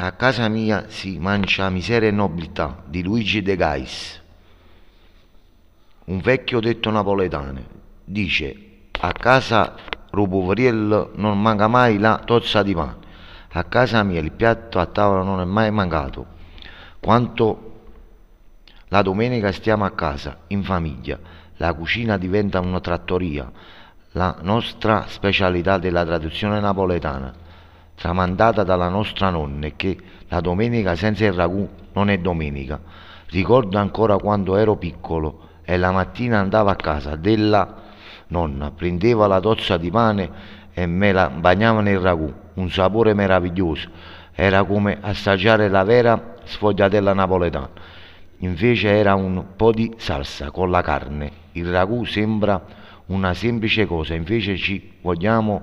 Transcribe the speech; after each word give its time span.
A 0.00 0.12
casa 0.12 0.46
mia 0.46 0.84
si 0.86 1.18
mangia 1.18 1.68
miseria 1.70 2.08
e 2.08 2.12
nobiltà 2.12 2.84
di 2.86 3.02
Luigi 3.02 3.42
De 3.42 3.56
Gais. 3.56 4.22
Un 6.04 6.20
vecchio 6.20 6.60
detto 6.60 6.88
napoletano 6.90 7.60
dice 8.04 8.82
a 9.00 9.10
casa 9.10 9.74
Rupuveriello 10.10 11.10
non 11.16 11.42
manca 11.42 11.66
mai 11.66 11.98
la 11.98 12.22
tozza 12.24 12.62
di 12.62 12.74
pane. 12.74 12.94
A 13.54 13.64
casa 13.64 14.04
mia 14.04 14.20
il 14.20 14.30
piatto 14.30 14.78
a 14.78 14.86
tavola 14.86 15.24
non 15.24 15.40
è 15.40 15.44
mai 15.44 15.72
mancato. 15.72 16.26
Quanto 17.00 17.80
la 18.90 19.02
domenica 19.02 19.50
stiamo 19.50 19.84
a 19.84 19.90
casa, 19.90 20.42
in 20.46 20.62
famiglia, 20.62 21.18
la 21.56 21.74
cucina 21.74 22.16
diventa 22.16 22.60
una 22.60 22.78
trattoria, 22.78 23.50
la 24.12 24.36
nostra 24.42 25.06
specialità 25.08 25.76
della 25.78 26.04
tradizione 26.04 26.60
napoletana 26.60 27.46
tramandata 27.98 28.62
dalla 28.62 28.88
nostra 28.88 29.28
nonna 29.28 29.66
e 29.66 29.72
che 29.74 29.98
la 30.28 30.40
domenica 30.40 30.94
senza 30.94 31.24
il 31.24 31.32
ragù 31.32 31.68
non 31.92 32.08
è 32.10 32.18
domenica. 32.18 32.80
Ricordo 33.30 33.76
ancora 33.76 34.16
quando 34.16 34.56
ero 34.56 34.76
piccolo 34.76 35.46
e 35.64 35.76
la 35.76 35.90
mattina 35.90 36.38
andavo 36.38 36.70
a 36.70 36.76
casa 36.76 37.16
della 37.16 37.74
nonna, 38.28 38.70
prendeva 38.70 39.26
la 39.26 39.40
tozza 39.40 39.76
di 39.76 39.90
pane 39.90 40.30
e 40.72 40.86
me 40.86 41.12
la 41.12 41.28
bagnava 41.28 41.80
nel 41.80 41.98
ragù, 41.98 42.32
un 42.54 42.70
sapore 42.70 43.14
meraviglioso, 43.14 43.88
era 44.32 44.62
come 44.62 44.98
assaggiare 45.00 45.68
la 45.68 45.82
vera 45.82 46.36
sfogliatella 46.44 47.12
napoletana. 47.12 47.70
Invece 48.38 48.90
era 48.90 49.16
un 49.16 49.44
po' 49.56 49.72
di 49.72 49.92
salsa 49.96 50.52
con 50.52 50.70
la 50.70 50.82
carne. 50.82 51.32
Il 51.52 51.68
ragù 51.68 52.04
sembra 52.04 52.62
una 53.06 53.34
semplice 53.34 53.86
cosa, 53.86 54.14
invece 54.14 54.56
ci 54.56 54.92
vogliamo 55.00 55.62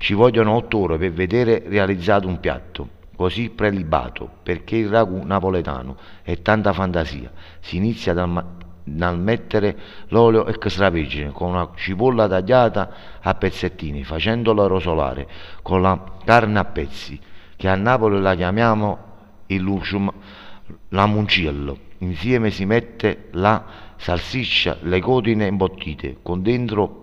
ci 0.00 0.14
vogliono 0.14 0.52
otto 0.52 0.78
ore 0.78 0.96
per 0.96 1.12
vedere 1.12 1.62
realizzato 1.66 2.26
un 2.26 2.40
piatto 2.40 2.88
così 3.14 3.50
prelibato, 3.50 4.30
perché 4.42 4.76
il 4.76 4.88
ragù 4.88 5.20
napoletano 5.22 5.94
è 6.22 6.40
tanta 6.40 6.72
fantasia. 6.72 7.30
Si 7.60 7.76
inizia 7.76 8.14
dal, 8.14 8.42
dal 8.82 9.18
mettere 9.18 9.76
l'olio 10.08 10.46
extravergine 10.46 11.32
con 11.32 11.50
una 11.50 11.68
cipolla 11.74 12.26
tagliata 12.26 12.90
a 13.20 13.34
pezzettini, 13.34 14.02
facendola 14.02 14.66
rosolare 14.66 15.28
con 15.60 15.82
la 15.82 16.02
carne 16.24 16.58
a 16.58 16.64
pezzi, 16.64 17.20
che 17.54 17.68
a 17.68 17.74
Napoli 17.74 18.22
la 18.22 18.34
chiamiamo 18.34 18.98
il 19.48 19.60
lucium, 19.60 20.10
l'amuncello. 20.88 21.76
Insieme 21.98 22.48
si 22.48 22.64
mette 22.64 23.28
la 23.32 23.62
salsiccia, 23.96 24.78
le 24.80 24.98
cotine 25.00 25.46
imbottite, 25.46 26.16
con 26.22 26.40
dentro 26.40 26.99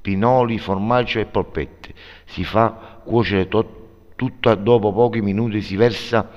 pinoli, 0.00 0.58
formaggio 0.58 1.18
e 1.18 1.26
polpette. 1.26 1.92
Si 2.24 2.44
fa 2.44 3.00
cuocere 3.04 3.48
to- 3.48 3.78
tutto 4.16 4.54
dopo 4.54 4.92
pochi 4.92 5.20
minuti 5.20 5.62
si 5.62 5.76
versa 5.76 6.28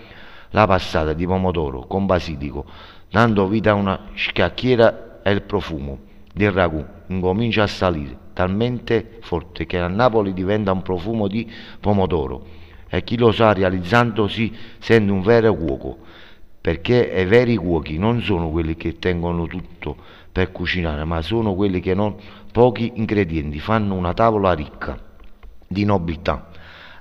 la 0.51 0.67
passata 0.67 1.13
di 1.13 1.25
pomodoro 1.25 1.85
con 1.87 2.05
basilico, 2.05 2.65
dando 3.09 3.47
vita 3.47 3.71
a 3.71 3.75
una 3.75 4.07
scacchiera 4.13 5.21
e 5.23 5.31
il 5.31 5.41
profumo 5.41 5.99
del 6.33 6.51
ragù 6.51 6.83
incomincia 7.07 7.63
a 7.63 7.67
salire 7.67 8.17
talmente 8.33 9.19
forte 9.21 9.65
che 9.65 9.79
a 9.79 9.87
Napoli 9.87 10.33
diventa 10.33 10.71
un 10.71 10.81
profumo 10.81 11.27
di 11.27 11.49
pomodoro 11.79 12.45
e 12.89 13.03
chi 13.03 13.17
lo 13.17 13.31
sa 13.31 13.53
realizzando 13.53 14.27
si 14.27 14.53
sente 14.79 15.11
un 15.11 15.21
vero 15.21 15.53
cuoco 15.55 15.99
perché 16.63 17.11
i 17.13 17.25
veri 17.25 17.57
cuochi 17.57 17.97
non 17.97 18.21
sono 18.21 18.49
quelli 18.49 18.77
che 18.77 18.97
tengono 18.97 19.47
tutto 19.47 19.97
per 20.31 20.53
cucinare, 20.53 21.03
ma 21.03 21.21
sono 21.21 21.55
quelli 21.55 21.81
che 21.81 21.93
non 21.93 22.15
pochi 22.53 22.93
ingredienti 22.95 23.59
fanno 23.59 23.95
una 23.95 24.13
tavola 24.13 24.53
ricca 24.53 24.97
di 25.67 25.83
nobiltà. 25.83 26.47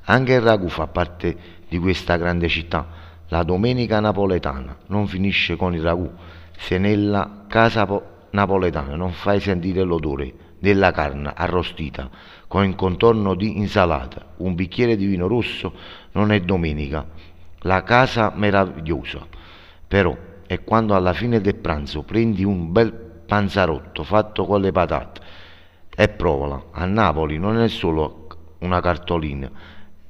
Anche 0.06 0.32
il 0.32 0.40
ragù 0.40 0.66
fa 0.66 0.88
parte 0.88 1.36
di 1.68 1.78
questa 1.78 2.16
grande 2.16 2.48
città. 2.48 2.88
La 3.28 3.44
domenica 3.44 4.00
napoletana 4.00 4.78
non 4.88 5.06
finisce 5.06 5.54
con 5.54 5.74
il 5.74 5.82
ragù, 5.82 6.10
se 6.56 6.78
nella 6.78 7.44
casa 7.46 7.86
napoletana 8.30 8.96
non 8.96 9.12
fai 9.12 9.38
sentire 9.38 9.84
l'odore 9.84 10.34
della 10.58 10.90
carne 10.90 11.30
arrostita 11.36 12.10
con 12.48 12.64
il 12.64 12.74
contorno 12.74 13.36
di 13.36 13.58
insalata, 13.58 14.26
un 14.38 14.56
bicchiere 14.56 14.96
di 14.96 15.06
vino 15.06 15.28
rosso 15.28 15.72
non 16.14 16.32
è 16.32 16.40
domenica. 16.40 17.06
La 17.60 17.84
casa 17.84 18.32
meravigliosa, 18.34 19.24
però, 19.92 20.16
è 20.46 20.64
quando 20.64 20.94
alla 20.94 21.12
fine 21.12 21.42
del 21.42 21.56
pranzo 21.56 22.02
prendi 22.02 22.44
un 22.44 22.72
bel 22.72 22.94
panzarotto 23.26 24.02
fatto 24.04 24.46
con 24.46 24.62
le 24.62 24.72
patate 24.72 25.20
e 25.94 26.08
provala. 26.08 26.68
A 26.70 26.86
Napoli 26.86 27.36
non 27.36 27.58
è 27.58 27.68
solo 27.68 28.26
una 28.60 28.80
cartolina, 28.80 29.50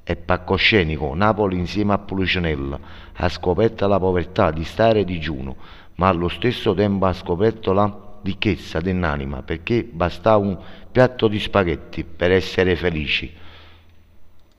è 0.05 0.15
palcoscenico. 0.15 1.13
Napoli 1.17 1.59
insieme 1.59 1.95
a 1.95 1.99
Policinella 1.99 2.79
ha 3.13 3.29
scoperto 3.29 3.89
la 3.89 3.99
povertà 3.99 4.53
di 4.53 4.63
stare 4.63 5.03
digiuno, 5.03 5.57
ma 5.97 6.07
allo 6.07 6.29
stesso 6.29 6.75
tempo 6.75 7.07
ha 7.07 7.13
scoperto 7.13 7.73
la 7.73 8.19
ricchezza 8.23 8.79
dell'anima, 8.79 9.43
perché 9.43 9.83
basta 9.83 10.37
un 10.37 10.57
piatto 10.93 11.27
di 11.27 11.41
spaghetti 11.41 12.05
per 12.05 12.31
essere 12.31 12.77
felici. 12.77 13.35